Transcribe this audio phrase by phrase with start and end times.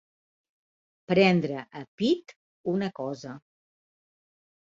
[1.11, 2.33] Prendre a pit
[2.73, 3.35] una cosa.